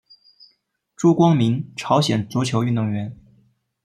[0.95, 3.15] 朱光民朝鲜足球运动员。